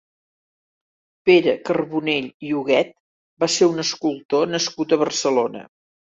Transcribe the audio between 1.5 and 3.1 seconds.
Carbonell i Huguet